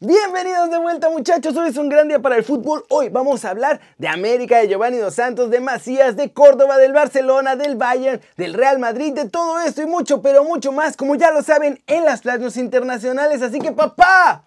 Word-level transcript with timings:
Bienvenidos 0.00 0.70
de 0.70 0.78
vuelta 0.78 1.10
muchachos, 1.10 1.56
hoy 1.56 1.70
es 1.70 1.76
un 1.76 1.88
gran 1.88 2.06
día 2.06 2.20
para 2.20 2.36
el 2.36 2.44
fútbol. 2.44 2.84
Hoy 2.88 3.08
vamos 3.08 3.44
a 3.44 3.50
hablar 3.50 3.80
de 3.98 4.06
América, 4.06 4.58
de 4.58 4.68
Giovanni 4.68 4.98
Dos 4.98 5.16
Santos, 5.16 5.50
de 5.50 5.58
Macías, 5.58 6.14
de 6.14 6.32
Córdoba, 6.32 6.78
del 6.78 6.92
Barcelona, 6.92 7.56
del 7.56 7.74
Bayern, 7.74 8.20
del 8.36 8.54
Real 8.54 8.78
Madrid, 8.78 9.12
de 9.12 9.28
todo 9.28 9.58
esto 9.58 9.82
y 9.82 9.86
mucho, 9.86 10.22
pero 10.22 10.44
mucho 10.44 10.70
más, 10.70 10.96
como 10.96 11.16
ya 11.16 11.32
lo 11.32 11.42
saben, 11.42 11.82
en 11.88 12.04
las 12.04 12.20
planos 12.20 12.56
internacionales. 12.56 13.42
Así 13.42 13.58
que 13.58 13.72
papá, 13.72 14.44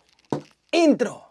intro. 0.71 1.30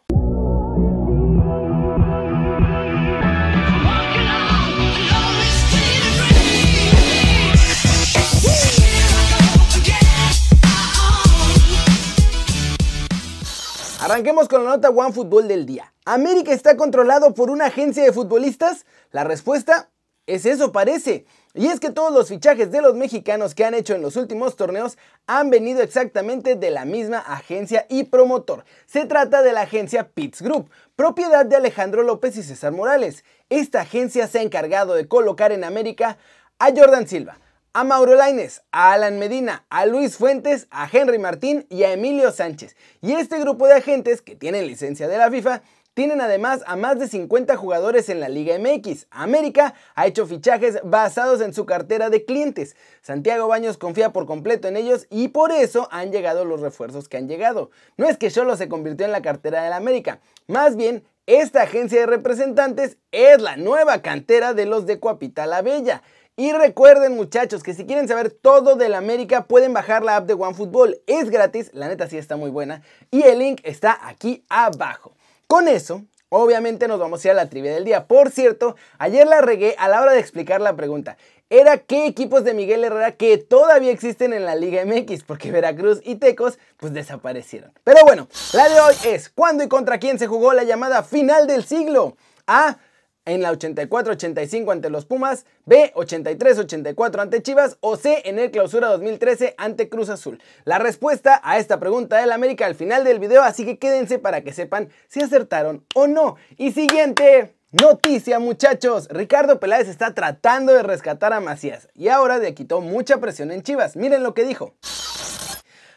Arranquemos 14.10 14.48
con 14.48 14.64
la 14.64 14.70
nota 14.70 14.90
One 14.90 15.12
Fútbol 15.12 15.46
del 15.46 15.66
día. 15.66 15.94
¿América 16.04 16.52
está 16.52 16.76
controlado 16.76 17.32
por 17.32 17.48
una 17.48 17.66
agencia 17.66 18.02
de 18.02 18.12
futbolistas? 18.12 18.84
La 19.12 19.22
respuesta 19.22 19.88
es 20.26 20.46
eso 20.46 20.72
parece. 20.72 21.26
Y 21.54 21.68
es 21.68 21.78
que 21.78 21.90
todos 21.90 22.12
los 22.12 22.26
fichajes 22.26 22.72
de 22.72 22.82
los 22.82 22.96
mexicanos 22.96 23.54
que 23.54 23.64
han 23.64 23.72
hecho 23.72 23.94
en 23.94 24.02
los 24.02 24.16
últimos 24.16 24.56
torneos 24.56 24.98
han 25.28 25.48
venido 25.48 25.80
exactamente 25.80 26.56
de 26.56 26.70
la 26.72 26.84
misma 26.84 27.18
agencia 27.18 27.86
y 27.88 28.02
promotor. 28.02 28.64
Se 28.84 29.06
trata 29.06 29.42
de 29.42 29.52
la 29.52 29.60
agencia 29.60 30.08
Pitts 30.08 30.42
Group, 30.42 30.68
propiedad 30.96 31.46
de 31.46 31.54
Alejandro 31.54 32.02
López 32.02 32.36
y 32.36 32.42
César 32.42 32.72
Morales. 32.72 33.22
Esta 33.48 33.82
agencia 33.82 34.26
se 34.26 34.40
ha 34.40 34.42
encargado 34.42 34.94
de 34.94 35.06
colocar 35.06 35.52
en 35.52 35.62
América 35.62 36.18
a 36.58 36.70
Jordan 36.76 37.06
Silva, 37.06 37.38
a 37.72 37.84
Mauro 37.84 38.16
Laines, 38.16 38.62
a 38.72 38.92
Alan 38.92 39.18
Medina, 39.18 39.64
a 39.70 39.86
Luis 39.86 40.16
Fuentes, 40.16 40.66
a 40.70 40.88
Henry 40.90 41.18
Martín 41.18 41.66
y 41.68 41.84
a 41.84 41.92
Emilio 41.92 42.32
Sánchez. 42.32 42.74
Y 43.00 43.12
este 43.12 43.38
grupo 43.38 43.68
de 43.68 43.74
agentes 43.74 44.22
que 44.22 44.34
tienen 44.34 44.66
licencia 44.66 45.06
de 45.06 45.18
la 45.18 45.30
FIFA 45.30 45.62
tienen 45.94 46.20
además 46.20 46.62
a 46.66 46.76
más 46.76 46.98
de 46.98 47.06
50 47.06 47.56
jugadores 47.56 48.08
en 48.08 48.18
la 48.18 48.28
Liga 48.28 48.58
MX. 48.58 49.06
América 49.10 49.74
ha 49.94 50.06
hecho 50.06 50.26
fichajes 50.26 50.80
basados 50.82 51.40
en 51.40 51.54
su 51.54 51.66
cartera 51.66 52.10
de 52.10 52.24
clientes. 52.24 52.74
Santiago 53.02 53.46
Baños 53.46 53.76
confía 53.76 54.12
por 54.12 54.26
completo 54.26 54.66
en 54.66 54.76
ellos 54.76 55.06
y 55.10 55.28
por 55.28 55.52
eso 55.52 55.88
han 55.92 56.10
llegado 56.10 56.44
los 56.44 56.60
refuerzos 56.60 57.08
que 57.08 57.18
han 57.18 57.28
llegado. 57.28 57.70
No 57.96 58.08
es 58.08 58.16
que 58.16 58.30
solo 58.30 58.56
se 58.56 58.68
convirtió 58.68 59.06
en 59.06 59.12
la 59.12 59.22
cartera 59.22 59.62
de 59.62 59.70
la 59.70 59.76
América, 59.76 60.20
más 60.46 60.76
bien 60.76 61.04
esta 61.26 61.62
agencia 61.62 62.00
de 62.00 62.06
representantes 62.06 62.96
es 63.12 63.40
la 63.40 63.56
nueva 63.56 64.02
cantera 64.02 64.52
de 64.52 64.66
los 64.66 64.84
de 64.86 64.98
Coapita 64.98 65.46
la 65.46 65.62
Bella. 65.62 66.02
Y 66.40 66.54
recuerden 66.54 67.16
muchachos 67.16 67.62
que 67.62 67.74
si 67.74 67.84
quieren 67.84 68.08
saber 68.08 68.30
todo 68.30 68.74
del 68.74 68.94
América 68.94 69.44
pueden 69.44 69.74
bajar 69.74 70.02
la 70.02 70.16
app 70.16 70.26
de 70.26 70.32
OneFootball. 70.32 70.98
Es 71.06 71.28
gratis, 71.28 71.70
la 71.74 71.86
neta 71.86 72.08
sí 72.08 72.16
está 72.16 72.36
muy 72.36 72.48
buena. 72.48 72.80
Y 73.10 73.24
el 73.24 73.40
link 73.40 73.60
está 73.62 74.08
aquí 74.08 74.42
abajo. 74.48 75.12
Con 75.46 75.68
eso, 75.68 76.02
obviamente 76.30 76.88
nos 76.88 76.98
vamos 76.98 77.22
a 77.22 77.28
ir 77.28 77.32
a 77.32 77.34
la 77.34 77.50
trivia 77.50 77.74
del 77.74 77.84
día. 77.84 78.06
Por 78.06 78.30
cierto, 78.30 78.74
ayer 78.96 79.26
la 79.26 79.42
regué 79.42 79.74
a 79.78 79.90
la 79.90 80.00
hora 80.00 80.12
de 80.12 80.20
explicar 80.20 80.62
la 80.62 80.74
pregunta. 80.74 81.18
Era 81.50 81.76
qué 81.76 82.06
equipos 82.06 82.42
de 82.42 82.54
Miguel 82.54 82.84
Herrera 82.84 83.12
que 83.12 83.36
todavía 83.36 83.92
existen 83.92 84.32
en 84.32 84.46
la 84.46 84.54
Liga 84.54 84.82
MX, 84.86 85.24
porque 85.24 85.52
Veracruz 85.52 86.00
y 86.04 86.14
Tecos 86.14 86.58
pues 86.78 86.94
desaparecieron. 86.94 87.70
Pero 87.84 87.98
bueno, 88.06 88.28
la 88.54 88.66
de 88.66 88.80
hoy 88.80 88.94
es 89.04 89.28
¿cuándo 89.28 89.62
y 89.62 89.68
contra 89.68 89.98
quién 89.98 90.18
se 90.18 90.26
jugó 90.26 90.54
la 90.54 90.64
llamada 90.64 91.02
final 91.02 91.46
del 91.46 91.66
siglo? 91.66 92.16
A 92.46 92.78
en 93.24 93.42
la 93.42 93.52
84-85 93.52 94.72
ante 94.72 94.90
los 94.90 95.06
Pumas, 95.06 95.46
B 95.64 95.92
83-84 95.94 97.20
ante 97.20 97.42
Chivas 97.42 97.76
o 97.80 97.96
C 97.96 98.22
en 98.24 98.38
el 98.38 98.50
clausura 98.50 98.88
2013 98.88 99.54
ante 99.58 99.88
Cruz 99.88 100.08
Azul. 100.08 100.40
La 100.64 100.78
respuesta 100.78 101.40
a 101.44 101.58
esta 101.58 101.80
pregunta 101.80 102.18
del 102.18 102.32
América 102.32 102.66
al 102.66 102.74
final 102.74 103.04
del 103.04 103.18
video, 103.18 103.42
así 103.42 103.64
que 103.64 103.78
quédense 103.78 104.18
para 104.18 104.42
que 104.42 104.52
sepan 104.52 104.88
si 105.08 105.22
acertaron 105.22 105.84
o 105.94 106.06
no. 106.06 106.36
Y 106.56 106.72
siguiente 106.72 107.54
noticia 107.70 108.38
muchachos, 108.38 109.08
Ricardo 109.10 109.60
Peláez 109.60 109.88
está 109.88 110.14
tratando 110.14 110.72
de 110.72 110.82
rescatar 110.82 111.32
a 111.32 111.40
Macías 111.40 111.88
y 111.94 112.08
ahora 112.08 112.38
le 112.38 112.54
quitó 112.54 112.80
mucha 112.80 113.18
presión 113.18 113.50
en 113.50 113.62
Chivas. 113.62 113.96
Miren 113.96 114.22
lo 114.22 114.34
que 114.34 114.44
dijo. 114.44 114.74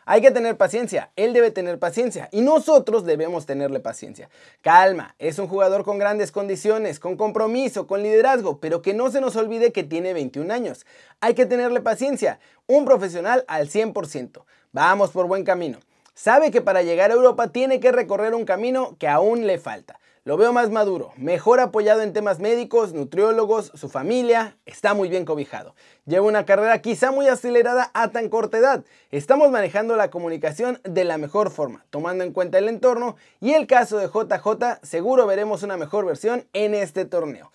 Hay 0.05 0.21
que 0.21 0.31
tener 0.31 0.57
paciencia, 0.57 1.11
él 1.15 1.33
debe 1.33 1.51
tener 1.51 1.79
paciencia 1.79 2.27
y 2.31 2.41
nosotros 2.41 3.05
debemos 3.05 3.45
tenerle 3.45 3.79
paciencia. 3.79 4.29
Calma, 4.61 5.15
es 5.19 5.39
un 5.39 5.47
jugador 5.47 5.83
con 5.83 5.97
grandes 5.97 6.31
condiciones, 6.31 6.99
con 6.99 7.15
compromiso, 7.15 7.87
con 7.87 8.03
liderazgo, 8.03 8.59
pero 8.59 8.81
que 8.81 8.93
no 8.93 9.09
se 9.11 9.21
nos 9.21 9.35
olvide 9.35 9.71
que 9.71 9.83
tiene 9.83 10.13
21 10.13 10.53
años. 10.53 10.85
Hay 11.21 11.33
que 11.33 11.45
tenerle 11.45 11.79
paciencia, 11.81 12.39
un 12.67 12.85
profesional 12.85 13.45
al 13.47 13.69
100%. 13.69 14.43
Vamos 14.73 15.11
por 15.11 15.27
buen 15.27 15.43
camino. 15.43 15.79
Sabe 16.15 16.51
que 16.51 16.61
para 16.61 16.83
llegar 16.83 17.09
a 17.09 17.15
Europa 17.15 17.47
tiene 17.47 17.79
que 17.79 17.91
recorrer 17.91 18.35
un 18.35 18.45
camino 18.45 18.95
que 18.99 19.07
aún 19.07 19.47
le 19.47 19.57
falta. 19.57 19.99
Lo 20.25 20.37
veo 20.37 20.53
más 20.53 20.69
maduro, 20.69 21.11
mejor 21.17 21.59
apoyado 21.59 22.01
en 22.01 22.13
temas 22.13 22.39
médicos, 22.39 22.93
nutriólogos, 22.93 23.71
su 23.73 23.89
familia, 23.89 24.55
está 24.65 24.93
muy 24.93 25.09
bien 25.09 25.25
cobijado. 25.25 25.75
Lleva 26.05 26.25
una 26.25 26.45
carrera 26.45 26.81
quizá 26.81 27.11
muy 27.11 27.27
acelerada 27.27 27.91
a 27.93 28.09
tan 28.11 28.29
corta 28.29 28.57
edad. 28.57 28.85
Estamos 29.11 29.51
manejando 29.51 29.97
la 29.97 30.11
comunicación 30.11 30.79
de 30.83 31.03
la 31.03 31.17
mejor 31.17 31.49
forma, 31.49 31.83
tomando 31.89 32.23
en 32.23 32.31
cuenta 32.31 32.57
el 32.57 32.69
entorno 32.69 33.17
y 33.41 33.51
el 33.51 33.67
caso 33.67 33.97
de 33.97 34.07
JJ, 34.07 34.79
seguro 34.81 35.25
veremos 35.25 35.61
una 35.61 35.75
mejor 35.75 36.05
versión 36.05 36.47
en 36.53 36.73
este 36.73 37.03
torneo. 37.03 37.51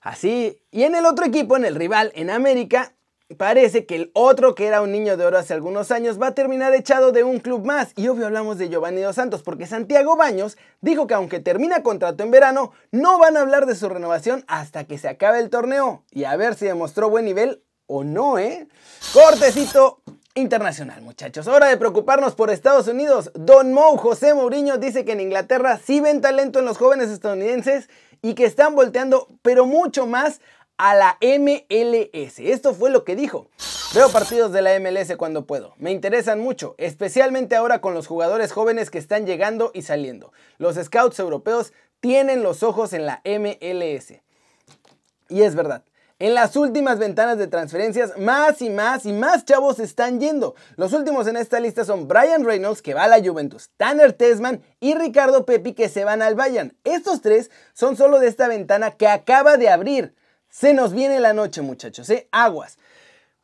Así, 0.00 0.62
y 0.70 0.84
en 0.84 0.94
el 0.94 1.04
otro 1.04 1.26
equipo, 1.26 1.56
en 1.56 1.66
el 1.66 1.74
rival, 1.74 2.10
en 2.14 2.30
América, 2.30 2.94
Parece 3.34 3.86
que 3.86 3.96
el 3.96 4.10
otro 4.14 4.54
que 4.54 4.66
era 4.66 4.82
un 4.82 4.92
niño 4.92 5.16
de 5.16 5.24
oro 5.24 5.38
hace 5.38 5.54
algunos 5.54 5.90
años 5.90 6.20
va 6.20 6.28
a 6.28 6.34
terminar 6.34 6.74
echado 6.74 7.12
de 7.12 7.24
un 7.24 7.40
club 7.40 7.64
más. 7.64 7.92
Y 7.96 8.08
obvio 8.08 8.26
hablamos 8.26 8.58
de 8.58 8.68
Giovanni 8.68 9.00
Dos 9.00 9.16
Santos 9.16 9.42
porque 9.42 9.66
Santiago 9.66 10.16
Baños 10.16 10.56
dijo 10.80 11.06
que 11.06 11.14
aunque 11.14 11.40
termina 11.40 11.82
contrato 11.82 12.22
en 12.22 12.30
verano, 12.30 12.72
no 12.90 13.18
van 13.18 13.36
a 13.36 13.40
hablar 13.40 13.66
de 13.66 13.74
su 13.74 13.88
renovación 13.88 14.44
hasta 14.48 14.84
que 14.84 14.98
se 14.98 15.08
acabe 15.08 15.38
el 15.38 15.50
torneo. 15.50 16.04
Y 16.10 16.24
a 16.24 16.36
ver 16.36 16.54
si 16.54 16.66
demostró 16.66 17.10
buen 17.10 17.24
nivel 17.24 17.62
o 17.86 18.04
no, 18.04 18.38
¿eh? 18.38 18.68
Cortecito 19.12 20.02
internacional, 20.34 21.02
muchachos. 21.02 21.46
Hora 21.46 21.68
de 21.68 21.76
preocuparnos 21.76 22.34
por 22.34 22.50
Estados 22.50 22.88
Unidos. 22.88 23.30
Don 23.34 23.72
Mou 23.72 23.96
José 23.96 24.34
Mourinho 24.34 24.78
dice 24.78 25.04
que 25.04 25.12
en 25.12 25.20
Inglaterra 25.20 25.78
sí 25.84 26.00
ven 26.00 26.20
talento 26.20 26.58
en 26.58 26.64
los 26.64 26.78
jóvenes 26.78 27.10
estadounidenses 27.10 27.88
y 28.22 28.34
que 28.34 28.44
están 28.44 28.74
volteando, 28.74 29.28
pero 29.42 29.66
mucho 29.66 30.06
más 30.06 30.40
a 30.82 30.96
la 30.96 31.16
MLS. 31.20 32.40
Esto 32.40 32.74
fue 32.74 32.90
lo 32.90 33.04
que 33.04 33.14
dijo. 33.14 33.46
Veo 33.94 34.10
partidos 34.10 34.52
de 34.52 34.62
la 34.62 34.80
MLS 34.80 35.16
cuando 35.16 35.46
puedo. 35.46 35.74
Me 35.78 35.92
interesan 35.92 36.40
mucho, 36.40 36.74
especialmente 36.76 37.54
ahora 37.54 37.80
con 37.80 37.94
los 37.94 38.08
jugadores 38.08 38.50
jóvenes 38.50 38.90
que 38.90 38.98
están 38.98 39.24
llegando 39.24 39.70
y 39.74 39.82
saliendo. 39.82 40.32
Los 40.58 40.74
scouts 40.74 41.20
europeos 41.20 41.72
tienen 42.00 42.42
los 42.42 42.64
ojos 42.64 42.94
en 42.94 43.06
la 43.06 43.22
MLS. 43.24 44.14
Y 45.28 45.42
es 45.42 45.54
verdad. 45.54 45.84
En 46.18 46.34
las 46.34 46.56
últimas 46.56 46.98
ventanas 46.98 47.38
de 47.38 47.46
transferencias, 47.46 48.18
más 48.18 48.60
y 48.60 48.68
más 48.68 49.06
y 49.06 49.12
más 49.12 49.44
chavos 49.44 49.78
están 49.78 50.18
yendo. 50.18 50.56
Los 50.74 50.92
últimos 50.94 51.28
en 51.28 51.36
esta 51.36 51.60
lista 51.60 51.84
son 51.84 52.08
Brian 52.08 52.44
Reynolds, 52.44 52.82
que 52.82 52.94
va 52.94 53.04
a 53.04 53.08
la 53.08 53.22
Juventus, 53.22 53.70
Tanner 53.76 54.14
Tesman 54.14 54.60
y 54.80 54.94
Ricardo 54.94 55.46
Pepi, 55.46 55.74
que 55.74 55.88
se 55.88 56.04
van 56.04 56.22
al 56.22 56.34
Bayern. 56.34 56.76
Estos 56.82 57.20
tres 57.22 57.52
son 57.72 57.96
solo 57.96 58.18
de 58.18 58.26
esta 58.26 58.48
ventana 58.48 58.90
que 58.90 59.06
acaba 59.06 59.56
de 59.56 59.68
abrir. 59.68 60.14
Se 60.52 60.74
nos 60.74 60.92
viene 60.92 61.18
la 61.18 61.32
noche, 61.32 61.62
muchachos, 61.62 62.10
¿eh? 62.10 62.28
Aguas. 62.30 62.76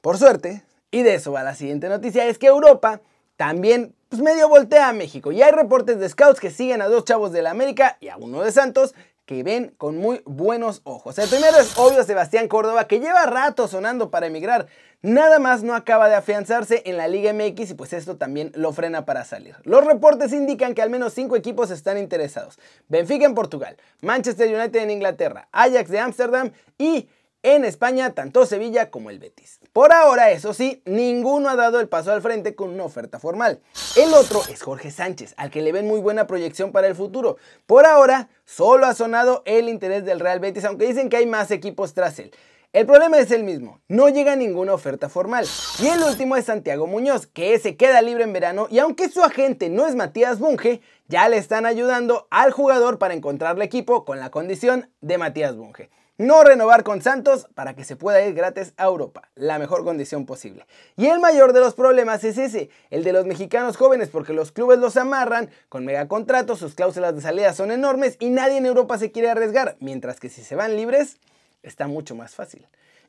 Por 0.03 0.19
suerte, 0.19 0.63
y 0.91 1.03
de 1.03 1.15
eso 1.15 1.33
va 1.33 1.43
la 1.43 1.55
siguiente 1.55 1.89
noticia, 1.89 2.27
es 2.27 2.37
que 2.37 2.49
Europa 2.49 3.01
también 3.37 3.95
pues, 4.11 4.21
medio 4.21 4.47
voltea 4.47 4.91
a 4.91 4.93
México. 4.93 5.33
Y 5.33 5.41
hay 5.41 5.51
reportes 5.51 5.99
de 5.99 6.07
scouts 6.07 6.39
que 6.39 6.51
siguen 6.51 6.83
a 6.83 6.87
dos 6.87 7.07
chavos 7.07 7.33
de 7.33 7.41
la 7.41 7.51
América 7.51 7.97
y 8.01 8.09
a 8.09 8.19
uno 8.19 8.43
de 8.43 8.53
Santos 8.53 8.95
que 9.28 9.43
ven 9.43 9.75
con 9.77 9.99
muy 9.99 10.22
buenos 10.25 10.81
ojos. 10.84 11.19
El 11.19 11.28
primero 11.28 11.59
es 11.59 11.77
obvio 11.77 12.03
Sebastián 12.03 12.49
Córdoba, 12.49 12.89
que 12.89 12.99
lleva 12.99 13.27
rato 13.27 13.69
sonando 13.69 14.11
para 14.11 14.27
emigrar. 14.27 14.69
Nada 15.03 15.39
más 15.39 15.62
no 15.62 15.75
acaba 15.75 16.09
de 16.09 16.15
afianzarse 16.15 16.81
en 16.87 16.97
la 16.97 17.09
Liga 17.09 17.34
MX 17.34 17.72
y 17.72 17.75
pues 17.75 17.93
esto 17.93 18.16
también 18.16 18.53
lo 18.55 18.72
frena 18.72 19.05
para 19.05 19.27
salir. 19.27 19.55
Los 19.65 19.84
reportes 19.84 20.33
indican 20.33 20.72
que 20.72 20.81
al 20.81 20.89
menos 20.89 21.12
5 21.12 21.37
equipos 21.37 21.71
están 21.71 21.99
interesados. 21.99 22.59
Benfica 22.89 23.27
en 23.27 23.34
Portugal, 23.34 23.77
Manchester 24.01 24.48
United 24.48 24.80
en 24.80 24.91
Inglaterra, 24.91 25.47
Ajax 25.53 25.91
de 25.91 25.98
Ámsterdam 25.98 26.53
y 26.78 27.10
en 27.54 27.65
España 27.65 28.15
tanto 28.15 28.47
Sevilla 28.47 28.91
como 28.91 29.10
el 29.10 29.18
Betis. 29.18 29.60
Por 29.72 29.92
ahora, 29.92 30.30
eso 30.30 30.54
sí, 30.54 30.83
ninguno 30.84 31.48
ha 31.48 31.56
dado 31.56 31.80
el 31.80 31.89
paso 31.89 32.12
al 32.12 32.22
frente 32.22 32.54
con 32.54 32.71
una 32.71 32.84
oferta 32.84 33.18
formal. 33.18 33.60
El 33.97 34.12
otro 34.15 34.42
es 34.50 34.62
Jorge 34.62 34.91
Sánchez, 34.91 35.34
al 35.36 35.50
que 35.50 35.62
le 35.62 35.72
ven 35.72 35.86
muy 35.86 36.00
buena 36.00 36.27
proyección 36.27 36.72
para 36.72 36.89
el 36.89 36.95
futuro. 36.95 37.36
Por 37.66 37.86
ahora, 37.86 38.28
solo 38.45 38.86
ha 38.86 38.95
sonado 38.95 39.42
el 39.47 39.68
interés 39.68 40.04
del 40.04 40.21
Real 40.21 40.41
Betis, 40.41 40.65
aunque 40.65 40.86
dicen 40.86 41.09
que 41.09 41.16
hay 41.16 41.27
más 41.27 41.50
equipos 41.50 41.95
tras 41.95 42.18
él. 42.18 42.33
El 42.74 42.84
problema 42.84 43.18
es 43.18 43.30
el 43.30 43.45
mismo, 43.45 43.80
no 43.89 44.10
llega 44.10 44.36
ninguna 44.36 44.74
oferta 44.74 45.09
formal. 45.09 45.47
Y 45.80 45.86
el 45.86 46.03
último 46.03 46.36
es 46.36 46.44
Santiago 46.44 46.86
Muñoz, 46.86 47.27
que 47.27 47.59
se 47.59 47.77
queda 47.78 48.03
libre 48.03 48.24
en 48.24 48.34
verano 48.34 48.68
y 48.71 48.78
aunque 48.78 49.09
su 49.09 49.22
agente 49.22 49.71
no 49.71 49.86
es 49.86 49.94
Matías 49.94 50.39
Bunge, 50.39 50.83
ya 51.06 51.30
le 51.30 51.39
están 51.39 51.65
ayudando 51.65 52.28
al 52.30 52.53
jugador 52.53 52.98
para 52.98 53.15
encontrarle 53.15 53.65
equipo 53.65 54.04
con 54.04 54.21
la 54.21 54.30
condición 54.30 54.91
de 55.01 55.16
Matías 55.16 55.56
Bunge. 55.56 55.89
No 56.18 56.42
renovar 56.42 56.82
con 56.82 57.00
Santos 57.00 57.47
para 57.54 57.74
que 57.74 57.84
se 57.84 57.97
pueda 57.97 58.20
ir 58.20 58.34
gratis 58.34 58.74
a 58.76 58.84
Europa, 58.84 59.28
la 59.36 59.59
mejor 59.59 59.84
condición 59.84 60.26
posible. 60.26 60.66
Y 60.97 61.06
el 61.06 61.20
mayor 61.20 61.53
de 61.53 61.60
los 61.60 61.74
problemas 61.74 62.24
es 62.24 62.38
ese, 62.38 62.70
el 62.91 63.04
de 63.04 63.12
los 63.12 63.24
mexicanos 63.24 63.76
jóvenes, 63.76 64.09
porque 64.09 64.32
los 64.32 64.53
clubes 64.53 64.80
los 64.80 64.97
amarran 64.97 65.48
con 65.68 65.84
megacontratos, 65.84 66.59
sus 66.59 66.74
cláusulas 66.74 67.15
de 67.15 67.22
salida 67.22 67.54
son 67.54 67.70
enormes 67.70 68.16
y 68.18 68.30
nadie 68.30 68.59
en 68.59 68.66
Europa 68.66 68.98
se 68.98 69.12
quiere 69.12 69.30
arriesgar, 69.30 69.76
mientras 69.78 70.18
que 70.18 70.28
si 70.28 70.42
se 70.42 70.56
van 70.56 70.76
libres, 70.76 71.18
está 71.62 71.86
mucho 71.86 72.16
más 72.16 72.34
fácil. 72.34 72.66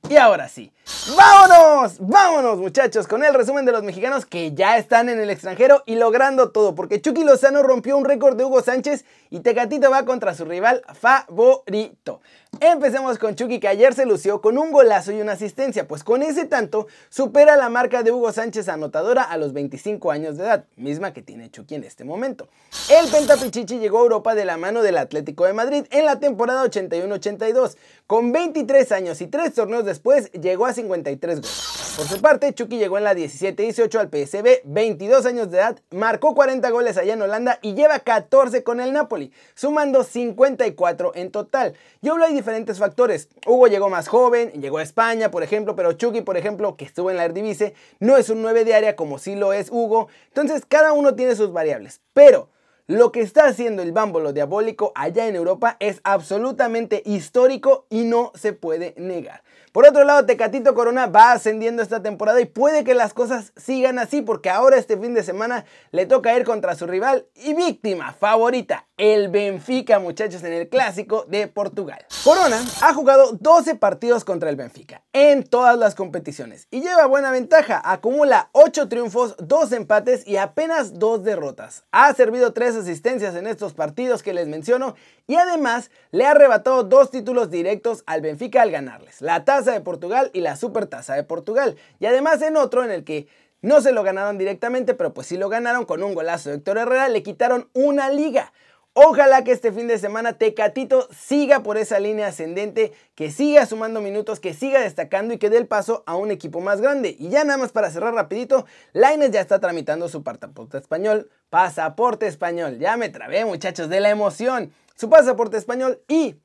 Y 0.07 0.15
ahora 0.15 0.47
sí, 0.47 0.71
vámonos, 1.15 1.97
vámonos 1.99 2.57
muchachos 2.57 3.05
con 3.05 3.23
el 3.23 3.33
resumen 3.33 3.65
de 3.65 3.73
los 3.73 3.83
mexicanos 3.83 4.25
que 4.25 4.53
ya 4.53 4.77
están 4.77 5.09
en 5.09 5.19
el 5.19 5.29
extranjero 5.29 5.83
y 5.85 5.95
logrando 5.95 6.51
todo, 6.51 6.73
porque 6.73 7.01
Chucky 7.01 7.23
Lozano 7.23 7.63
rompió 7.63 7.97
un 7.97 8.05
récord 8.05 8.37
de 8.37 8.45
Hugo 8.45 8.61
Sánchez 8.61 9.03
y 9.29 9.41
Tecatito 9.41 9.91
va 9.91 10.05
contra 10.05 10.33
su 10.33 10.45
rival 10.45 10.83
favorito. 10.93 12.21
Empecemos 12.61 13.17
con 13.19 13.35
Chucky 13.35 13.61
que 13.61 13.69
ayer 13.69 13.93
se 13.93 14.05
lució 14.05 14.41
con 14.41 14.57
un 14.57 14.71
golazo 14.71 15.13
y 15.13 15.21
una 15.21 15.31
asistencia, 15.33 15.87
pues 15.87 16.03
con 16.03 16.23
ese 16.23 16.45
tanto 16.45 16.87
supera 17.07 17.55
la 17.55 17.69
marca 17.69 18.03
de 18.03 18.11
Hugo 18.11 18.33
Sánchez 18.33 18.67
anotadora 18.67 19.23
a 19.23 19.37
los 19.37 19.53
25 19.53 20.11
años 20.11 20.35
de 20.35 20.43
edad, 20.43 20.65
misma 20.75 21.13
que 21.13 21.21
tiene 21.21 21.49
Chucky 21.49 21.75
en 21.75 21.85
este 21.85 22.03
momento. 22.03 22.49
El 22.89 23.09
Pentapichichi 23.09 23.79
llegó 23.79 23.99
a 23.99 24.01
Europa 24.01 24.35
de 24.35 24.43
la 24.43 24.57
mano 24.57 24.81
del 24.81 24.97
Atlético 24.97 25.45
de 25.45 25.53
Madrid 25.53 25.85
en 25.91 26.03
la 26.03 26.19
temporada 26.19 26.65
81-82. 26.65 27.77
Con 28.07 28.33
23 28.33 28.91
años 28.91 29.21
y 29.21 29.27
3 29.27 29.53
torneos 29.53 29.85
después 29.85 30.29
llegó 30.33 30.65
a 30.65 30.73
53 30.73 31.35
goles. 31.41 31.79
Por 31.95 32.07
su 32.07 32.21
parte, 32.21 32.53
Chucky 32.53 32.77
llegó 32.77 32.97
en 32.97 33.03
la 33.03 33.13
17-18 33.13 33.99
al 33.99 34.07
PSB, 34.07 34.61
22 34.63 35.25
años 35.25 35.51
de 35.51 35.57
edad, 35.57 35.79
marcó 35.91 36.33
40 36.33 36.69
goles 36.69 36.97
allá 36.97 37.13
en 37.13 37.21
Holanda 37.21 37.59
y 37.61 37.73
lleva 37.73 37.99
14 37.99 38.63
con 38.63 38.79
el 38.79 38.93
Napoli, 38.93 39.33
sumando 39.53 40.05
54 40.05 41.11
en 41.15 41.29
total. 41.29 41.73
Y 42.01 42.07
hablo 42.07 42.23
diferentes 42.39 42.79
factores. 42.79 43.29
Hugo 43.45 43.67
llegó 43.67 43.89
más 43.89 44.07
joven, 44.07 44.51
llegó 44.53 44.77
a 44.77 44.83
España, 44.83 45.29
por 45.29 45.43
ejemplo, 45.43 45.75
pero 45.75 45.93
Chucky, 45.93 46.21
por 46.21 46.37
ejemplo, 46.37 46.75
que 46.77 46.85
estuvo 46.85 47.11
en 47.11 47.17
la 47.17 47.25
Eredivisie, 47.25 47.73
no 47.99 48.17
es 48.17 48.29
un 48.29 48.41
9 48.41 48.65
de 48.65 48.95
como 48.95 49.19
sí 49.19 49.35
lo 49.35 49.53
es 49.53 49.69
Hugo. 49.69 50.07
Entonces, 50.27 50.63
cada 50.67 50.93
uno 50.93 51.15
tiene 51.15 51.35
sus 51.35 51.51
variables. 51.51 52.01
Pero 52.13 52.49
lo 52.87 53.11
que 53.11 53.21
está 53.21 53.45
haciendo 53.45 53.83
el 53.83 53.91
bámbolo 53.91 54.33
diabólico 54.33 54.93
allá 54.95 55.27
en 55.27 55.35
Europa 55.35 55.77
es 55.79 56.01
absolutamente 56.03 57.03
histórico 57.05 57.85
y 57.89 58.03
no 58.03 58.31
se 58.35 58.53
puede 58.53 58.95
negar. 58.97 59.43
Por 59.71 59.85
otro 59.85 60.03
lado, 60.03 60.25
Tecatito 60.25 60.73
Corona 60.73 61.05
va 61.05 61.31
ascendiendo 61.31 61.83
esta 61.83 62.01
temporada 62.01 62.41
y 62.41 62.45
puede 62.45 62.83
que 62.83 62.95
las 62.95 63.13
cosas 63.13 63.53
sigan 63.55 63.99
así 63.99 64.21
porque 64.21 64.49
ahora 64.49 64.77
este 64.77 64.97
fin 64.97 65.13
de 65.13 65.23
semana 65.23 65.65
le 65.91 66.07
toca 66.07 66.35
ir 66.35 66.43
contra 66.43 66.73
su 66.73 66.87
rival 66.87 67.27
y 67.35 67.53
víctima 67.53 68.13
favorita, 68.13 68.87
el 68.97 69.29
Benfica, 69.29 69.99
muchachos, 69.99 70.43
en 70.43 70.53
el 70.53 70.69
clásico 70.69 71.25
de 71.27 71.47
Portugal. 71.47 72.03
Corona 72.23 72.59
ha 72.81 72.93
jugado 72.93 73.33
12 73.33 73.75
partidos 73.75 74.25
contra 74.25 74.49
el 74.49 74.55
Benfica 74.55 75.03
en 75.13 75.43
todas 75.43 75.77
las 75.77 75.93
competiciones 75.93 76.67
y 76.71 76.81
lleva 76.81 77.05
buena 77.05 77.29
ventaja. 77.29 77.79
Acumula 77.83 78.49
8 78.53 78.89
triunfos, 78.89 79.35
2 79.37 79.71
empates 79.73 80.27
y 80.27 80.37
apenas 80.37 80.97
2 80.97 81.23
derrotas. 81.23 81.83
Ha 81.91 82.11
servido 82.15 82.53
3 82.53 82.77
asistencias 82.77 83.35
en 83.35 83.45
estos 83.45 83.73
partidos 83.73 84.23
que 84.23 84.33
les 84.33 84.47
menciono 84.47 84.95
y 85.29 85.35
además 85.35 85.91
le 86.11 86.25
ha 86.25 86.31
arrebatado 86.31 86.83
dos 86.83 87.11
títulos 87.11 87.51
directos 87.51 88.03
al 88.07 88.21
Benfica 88.21 88.63
al 88.63 88.71
ganarles, 88.71 89.21
la 89.21 89.45
Taza 89.59 89.73
de 89.73 89.81
Portugal 89.81 90.31
y 90.33 90.39
la 90.39 90.55
Supertaza 90.55 91.15
de 91.15 91.23
Portugal. 91.23 91.75
Y 91.99 92.05
además 92.05 92.41
en 92.41 92.55
otro 92.55 92.85
en 92.85 92.91
el 92.91 93.03
que 93.03 93.27
no 93.61 93.81
se 93.81 93.91
lo 93.91 94.03
ganaron 94.03 94.37
directamente, 94.37 94.93
pero 94.93 95.13
pues 95.13 95.27
sí 95.27 95.37
lo 95.37 95.49
ganaron 95.49 95.83
con 95.83 96.01
un 96.01 96.13
golazo 96.13 96.49
de 96.49 96.55
Héctor 96.55 96.77
Herrera, 96.77 97.09
le 97.09 97.23
quitaron 97.23 97.69
una 97.73 98.09
liga. 98.09 98.53
Ojalá 98.93 99.43
que 99.43 99.51
este 99.51 99.73
fin 99.73 99.87
de 99.87 99.99
semana 99.99 100.37
Tecatito 100.37 101.09
siga 101.11 101.61
por 101.61 101.77
esa 101.77 101.99
línea 101.99 102.27
ascendente, 102.27 102.93
que 103.15 103.31
siga 103.31 103.65
sumando 103.65 103.99
minutos, 103.99 104.39
que 104.39 104.53
siga 104.53 104.79
destacando 104.79 105.33
y 105.33 105.37
que 105.37 105.49
dé 105.49 105.57
el 105.57 105.67
paso 105.67 106.03
a 106.05 106.15
un 106.15 106.31
equipo 106.31 106.61
más 106.61 106.79
grande. 106.79 107.15
Y 107.19 107.27
ya 107.27 107.43
nada 107.43 107.57
más 107.57 107.73
para 107.73 107.91
cerrar 107.91 108.13
rapidito, 108.13 108.65
Laines 108.93 109.31
ya 109.31 109.41
está 109.41 109.59
tramitando 109.59 110.07
su 110.07 110.23
pasaporte 110.23 110.77
español. 110.77 111.29
Pasaporte 111.49 112.27
español. 112.27 112.79
Ya 112.79 112.95
me 112.95 113.09
trabé 113.09 113.43
muchachos 113.43 113.89
de 113.89 113.99
la 113.99 114.09
emoción. 114.09 114.71
Su 114.95 115.09
pasaporte 115.09 115.57
español 115.57 116.01
y 116.07 116.37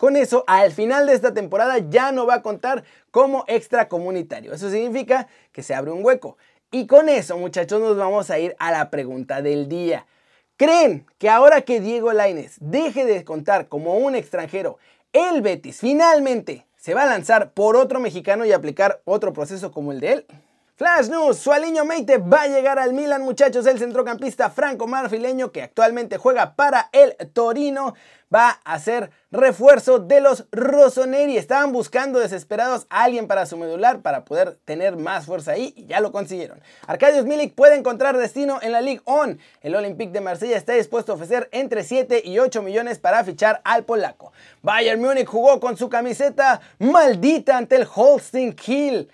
con 0.00 0.16
eso, 0.16 0.44
al 0.46 0.72
final 0.72 1.06
de 1.06 1.12
esta 1.12 1.34
temporada 1.34 1.76
ya 1.90 2.10
no 2.10 2.24
va 2.24 2.36
a 2.36 2.42
contar 2.42 2.84
como 3.10 3.44
extracomunitario. 3.48 4.54
Eso 4.54 4.70
significa 4.70 5.28
que 5.52 5.62
se 5.62 5.74
abre 5.74 5.90
un 5.90 6.02
hueco. 6.02 6.38
Y 6.70 6.86
con 6.86 7.10
eso, 7.10 7.36
muchachos, 7.36 7.82
nos 7.82 7.98
vamos 7.98 8.30
a 8.30 8.38
ir 8.38 8.56
a 8.58 8.70
la 8.70 8.88
pregunta 8.88 9.42
del 9.42 9.68
día. 9.68 10.06
¿Creen 10.56 11.04
que 11.18 11.28
ahora 11.28 11.60
que 11.60 11.80
Diego 11.80 12.14
Lainez 12.14 12.56
deje 12.60 13.04
de 13.04 13.22
contar 13.26 13.68
como 13.68 13.98
un 13.98 14.14
extranjero, 14.14 14.78
el 15.12 15.42
Betis 15.42 15.80
finalmente 15.80 16.66
se 16.78 16.94
va 16.94 17.02
a 17.02 17.06
lanzar 17.06 17.52
por 17.52 17.76
otro 17.76 18.00
mexicano 18.00 18.46
y 18.46 18.52
aplicar 18.52 19.02
otro 19.04 19.34
proceso 19.34 19.70
como 19.70 19.92
el 19.92 20.00
de 20.00 20.12
él? 20.14 20.26
Flash 20.80 21.10
News, 21.10 21.36
Sualiño 21.36 21.84
Meite 21.84 22.16
va 22.16 22.40
a 22.40 22.46
llegar 22.46 22.78
al 22.78 22.94
Milan, 22.94 23.20
muchachos. 23.20 23.66
El 23.66 23.78
centrocampista 23.78 24.48
franco-marfileño 24.48 25.52
que 25.52 25.60
actualmente 25.60 26.16
juega 26.16 26.54
para 26.54 26.88
el 26.92 27.14
Torino 27.34 27.92
va 28.34 28.62
a 28.64 28.78
ser 28.78 29.10
refuerzo 29.30 29.98
de 29.98 30.22
los 30.22 30.46
Rossoneri. 30.52 31.36
Estaban 31.36 31.72
buscando 31.72 32.18
desesperados 32.18 32.86
a 32.88 33.04
alguien 33.04 33.26
para 33.26 33.44
su 33.44 33.58
medular 33.58 34.00
para 34.00 34.24
poder 34.24 34.56
tener 34.64 34.96
más 34.96 35.26
fuerza 35.26 35.52
ahí 35.52 35.74
y 35.76 35.84
ya 35.84 36.00
lo 36.00 36.12
consiguieron. 36.12 36.62
Arkadiusz 36.86 37.26
Milik 37.26 37.54
puede 37.54 37.76
encontrar 37.76 38.16
destino 38.16 38.58
en 38.62 38.72
la 38.72 38.80
Ligue 38.80 39.02
On. 39.04 39.38
El 39.60 39.74
Olympique 39.74 40.12
de 40.12 40.22
Marsella 40.22 40.56
está 40.56 40.72
dispuesto 40.72 41.12
a 41.12 41.16
ofrecer 41.16 41.50
entre 41.52 41.84
7 41.84 42.22
y 42.24 42.38
8 42.38 42.62
millones 42.62 42.98
para 42.98 43.22
fichar 43.22 43.60
al 43.64 43.84
polaco. 43.84 44.32
Bayern 44.62 45.02
Múnich 45.02 45.26
jugó 45.26 45.60
con 45.60 45.76
su 45.76 45.90
camiseta 45.90 46.62
maldita 46.78 47.58
ante 47.58 47.76
el 47.76 47.86
Holstein 47.94 48.54
Kiel. 48.54 49.10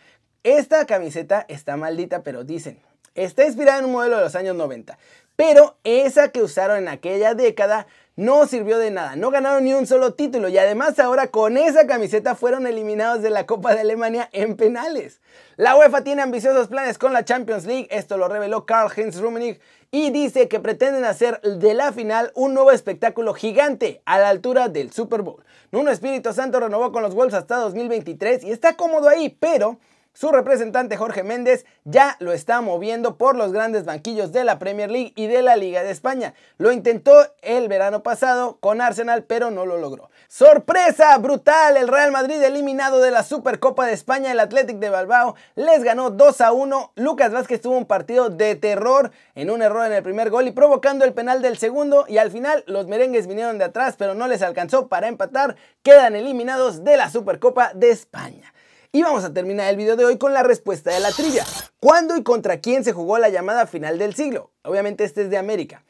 Esta 0.47 0.87
camiseta 0.87 1.45
está 1.49 1.77
maldita, 1.77 2.23
pero 2.23 2.45
dicen, 2.45 2.79
está 3.17 3.45
inspirada 3.45 3.81
en 3.81 3.87
un 3.87 3.91
modelo 3.91 4.19
de 4.19 4.23
los 4.23 4.37
años 4.37 4.55
90. 4.55 4.97
Pero 5.35 5.77
esa 5.83 6.29
que 6.29 6.41
usaron 6.41 6.79
en 6.79 6.87
aquella 6.87 7.35
década 7.35 7.89
no 8.15 8.47
sirvió 8.47 8.79
de 8.79 8.93
nada, 8.93 9.17
no 9.17 9.33
ganaron 9.33 9.65
ni 9.65 9.75
un 9.75 9.89
solo 9.89 10.15
título 10.15 10.49
y 10.49 10.57
además 10.57 11.01
ahora 11.01 11.33
con 11.33 11.57
esa 11.57 11.89
camiseta 11.89 12.37
fueron 12.37 12.69
eliminados 12.69 13.23
de 13.23 13.31
la 13.31 13.45
Copa 13.45 13.75
de 13.75 13.81
Alemania 13.81 14.29
en 14.31 14.57
penales. 14.57 15.21
La 15.57 15.75
UEFA 15.75 16.05
tiene 16.05 16.23
ambiciosos 16.23 16.69
planes 16.69 16.97
con 16.97 17.13
la 17.13 17.25
Champions 17.25 17.67
League, 17.67 17.89
esto 17.91 18.17
lo 18.17 18.29
reveló 18.29 18.67
Karl-Heinz 18.67 19.21
Rummenigge 19.21 19.61
y 19.91 20.11
dice 20.11 20.47
que 20.47 20.61
pretenden 20.61 21.05
hacer 21.07 21.41
de 21.41 21.75
la 21.75 21.93
final 21.93 22.31
un 22.37 22.55
nuevo 22.55 22.71
espectáculo 22.71 23.35
gigante 23.35 24.01
a 24.05 24.21
la 24.21 24.29
altura 24.29 24.69
del 24.69 24.93
Super 24.93 25.23
Bowl. 25.23 25.45
Nuno 25.73 25.91
Espíritu 25.91 26.33
Santo 26.33 26.61
renovó 26.61 26.93
con 26.93 27.03
los 27.03 27.17
Wolves 27.17 27.35
hasta 27.35 27.57
2023 27.57 28.45
y 28.45 28.53
está 28.53 28.77
cómodo 28.77 29.09
ahí, 29.09 29.37
pero 29.41 29.81
su 30.17 30.33
representante 30.33 30.97
Jorge 30.97 31.23
Méndez 31.23 31.67
ya 31.85 32.17
lo 32.21 32.33
está 32.33 32.63
moviendo 32.63 33.19
por 33.19 33.37
los 33.37 33.53
grandes 33.53 33.85
banquillos 33.85 34.33
de 34.33 34.45
la 34.45 34.59
Premier 34.59 34.91
League 34.91 35.13
y 35.15 35.27
de 35.27 35.43
la 35.43 35.57
Liga 35.57 35.83
de 35.83 35.91
España. 35.91 36.33
Lo 36.57 36.73
intentó 36.73 37.13
el 37.43 37.69
verano 37.69 38.03
pasado 38.03 38.57
con 38.61 38.81
Arsenal, 38.81 39.25
pero 39.25 39.51
no 39.51 39.67
lo 39.67 39.77
logró. 39.77 40.09
¡Sorpresa! 40.27 41.19
¡Brutal! 41.19 41.77
El 41.77 41.89
Real 41.89 42.13
Madrid 42.13 42.43
eliminado 42.43 43.01
de 43.01 43.11
la 43.11 43.25
Supercopa 43.25 43.85
de 43.85 43.93
España, 43.93 44.33
el 44.33 44.41
Athletic 44.41 44.79
de 44.79 44.89
Balbao 44.89 45.35
les 45.55 45.85
ganó 45.85 46.09
2 46.09 46.41
a 46.41 46.53
1. 46.53 46.93
Lucas 46.97 47.33
Vázquez 47.33 47.61
tuvo 47.61 47.77
un 47.77 47.85
partido 47.85 48.31
de 48.31 48.57
terror 48.57 49.11
en 49.35 49.51
un 49.51 49.61
error 49.61 49.85
en 49.85 49.93
el 49.93 50.03
primer 50.03 50.31
gol 50.31 50.49
y 50.49 50.53
provocando 50.53 51.05
el 51.05 51.13
penal 51.13 51.43
del 51.43 51.59
segundo. 51.59 52.07
Y 52.09 52.17
al 52.17 52.31
final 52.31 52.65
los 52.67 52.87
merengues 52.87 53.27
vinieron 53.27 53.59
de 53.59 53.65
atrás, 53.65 53.97
pero 53.99 54.15
no 54.15 54.29
les 54.29 54.41
alcanzó 54.41 54.89
para 54.89 55.09
empatar. 55.09 55.57
Quedan 55.83 56.17
eliminados 56.17 56.85
de 56.85 56.97
la 56.97 57.11
Supercopa 57.11 57.73
de 57.75 57.91
España. 57.91 58.55
Y 58.97 59.03
vamos 59.03 59.25
a 59.25 59.35
terminar 59.35 59.69
el 59.69 59.77
video 59.77 59.95
de 59.95 60.07
hoy 60.07 60.17
con 60.17 60.33
la 60.33 60.43
respuesta 60.43 60.91
de 60.91 61.01
la 61.01 61.13
trivia. 61.13 61.45
¿Cuándo 61.81 62.17
y 62.17 62.23
contra 62.23 62.61
quién 62.61 62.83
se 62.83 62.95
jugó 62.95 63.19
la 63.19 63.29
llamada 63.29 63.67
final 63.67 63.99
del 63.99 64.15
siglo? 64.15 64.53
Obviamente 64.63 65.05
este 65.05 65.21
es 65.21 65.29
de 65.29 65.37
América. 65.37 65.85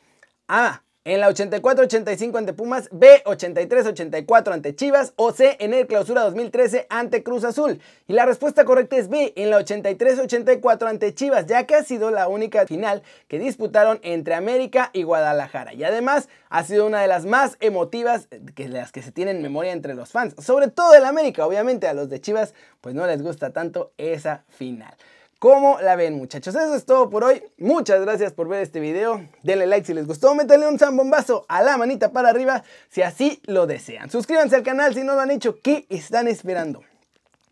A. 0.48 0.82
En 1.06 1.20
la 1.20 1.30
84-85 1.30 2.36
ante 2.36 2.52
Pumas, 2.52 2.88
B 2.90 3.22
83-84 3.24 4.52
ante 4.52 4.74
Chivas 4.74 5.12
o 5.14 5.30
C 5.30 5.56
en 5.60 5.72
el 5.72 5.86
clausura 5.86 6.22
2013 6.22 6.88
ante 6.90 7.22
Cruz 7.22 7.44
Azul. 7.44 7.80
Y 8.08 8.12
la 8.12 8.26
respuesta 8.26 8.64
correcta 8.64 8.96
es 8.96 9.08
B 9.08 9.32
en 9.36 9.50
la 9.50 9.60
83-84 9.60 10.88
ante 10.88 11.14
Chivas, 11.14 11.46
ya 11.46 11.62
que 11.62 11.76
ha 11.76 11.84
sido 11.84 12.10
la 12.10 12.26
única 12.26 12.66
final 12.66 13.04
que 13.28 13.38
disputaron 13.38 14.00
entre 14.02 14.34
América 14.34 14.90
y 14.92 15.04
Guadalajara. 15.04 15.74
Y 15.74 15.84
además 15.84 16.28
ha 16.48 16.64
sido 16.64 16.84
una 16.84 17.02
de 17.02 17.06
las 17.06 17.24
más 17.24 17.56
emotivas 17.60 18.26
que 18.56 18.68
las 18.68 18.90
que 18.90 19.02
se 19.02 19.12
tienen 19.12 19.36
en 19.36 19.42
memoria 19.42 19.70
entre 19.70 19.94
los 19.94 20.10
fans, 20.10 20.34
sobre 20.44 20.66
todo 20.66 20.92
el 20.94 21.04
América. 21.04 21.46
Obviamente 21.46 21.86
a 21.86 21.94
los 21.94 22.08
de 22.08 22.20
Chivas 22.20 22.52
pues 22.80 22.96
no 22.96 23.06
les 23.06 23.22
gusta 23.22 23.50
tanto 23.52 23.92
esa 23.96 24.42
final. 24.48 24.96
¿Cómo 25.38 25.78
la 25.82 25.96
ven 25.96 26.14
muchachos? 26.14 26.54
Eso 26.54 26.74
es 26.74 26.86
todo 26.86 27.10
por 27.10 27.22
hoy. 27.22 27.42
Muchas 27.58 28.00
gracias 28.00 28.32
por 28.32 28.48
ver 28.48 28.62
este 28.62 28.80
video. 28.80 29.28
Denle 29.42 29.66
like 29.66 29.86
si 29.86 29.92
les 29.92 30.06
gustó. 30.06 30.34
Métanle 30.34 30.66
un 30.66 30.78
zambombazo 30.78 31.44
a 31.46 31.62
la 31.62 31.76
manita 31.76 32.10
para 32.10 32.30
arriba 32.30 32.64
si 32.88 33.02
así 33.02 33.42
lo 33.44 33.66
desean. 33.66 34.08
Suscríbanse 34.08 34.56
al 34.56 34.62
canal 34.62 34.94
si 34.94 35.02
no 35.02 35.14
lo 35.14 35.20
han 35.20 35.30
hecho. 35.30 35.60
¿Qué 35.60 35.84
están 35.90 36.26
esperando? 36.26 36.82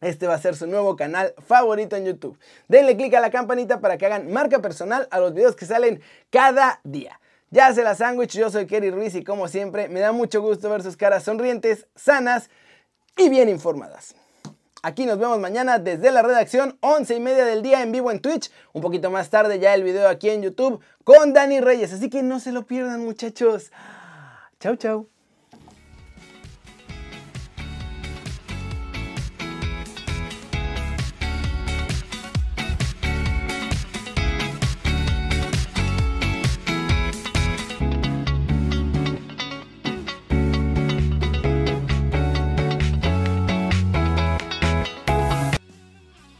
Este 0.00 0.26
va 0.26 0.32
a 0.32 0.38
ser 0.38 0.56
su 0.56 0.66
nuevo 0.66 0.96
canal 0.96 1.34
favorito 1.46 1.94
en 1.94 2.06
YouTube. 2.06 2.38
Denle 2.68 2.96
click 2.96 3.12
a 3.14 3.20
la 3.20 3.30
campanita 3.30 3.80
para 3.80 3.98
que 3.98 4.06
hagan 4.06 4.32
marca 4.32 4.62
personal 4.62 5.06
a 5.10 5.18
los 5.18 5.34
videos 5.34 5.54
que 5.54 5.66
salen 5.66 6.00
cada 6.30 6.80
día. 6.84 7.20
Ya 7.50 7.72
se 7.74 7.84
la 7.84 7.94
sándwich, 7.94 8.32
yo 8.32 8.50
soy 8.50 8.66
Kerry 8.66 8.90
Ruiz 8.90 9.14
y 9.14 9.22
como 9.22 9.46
siempre 9.46 9.88
me 9.90 10.00
da 10.00 10.12
mucho 10.12 10.40
gusto 10.40 10.70
ver 10.70 10.82
sus 10.82 10.96
caras 10.96 11.22
sonrientes, 11.22 11.86
sanas 11.94 12.48
y 13.18 13.28
bien 13.28 13.50
informadas. 13.50 14.14
Aquí 14.84 15.06
nos 15.06 15.18
vemos 15.18 15.38
mañana 15.38 15.78
desde 15.78 16.10
la 16.10 16.20
redacción, 16.20 16.76
11 16.80 17.16
y 17.16 17.20
media 17.20 17.46
del 17.46 17.62
día 17.62 17.82
en 17.82 17.90
vivo 17.90 18.10
en 18.10 18.20
Twitch. 18.20 18.50
Un 18.74 18.82
poquito 18.82 19.10
más 19.10 19.30
tarde 19.30 19.58
ya 19.58 19.72
el 19.72 19.82
video 19.82 20.10
aquí 20.10 20.28
en 20.28 20.42
YouTube 20.42 20.78
con 21.04 21.32
Dani 21.32 21.62
Reyes. 21.62 21.94
Así 21.94 22.10
que 22.10 22.22
no 22.22 22.38
se 22.38 22.52
lo 22.52 22.66
pierdan 22.66 23.02
muchachos. 23.02 23.72
Chau, 24.60 24.76
chau. 24.76 25.13